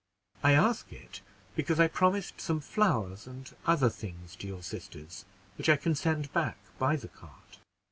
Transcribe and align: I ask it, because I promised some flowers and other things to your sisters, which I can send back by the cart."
I 0.41 0.53
ask 0.53 0.91
it, 0.91 1.21
because 1.55 1.79
I 1.79 1.87
promised 1.87 2.41
some 2.41 2.59
flowers 2.59 3.27
and 3.27 3.53
other 3.67 3.91
things 3.91 4.35
to 4.37 4.47
your 4.47 4.63
sisters, 4.63 5.25
which 5.59 5.69
I 5.69 5.77
can 5.77 5.93
send 5.93 6.33
back 6.33 6.57
by 6.79 6.95
the 6.95 7.07
cart." 7.09 7.59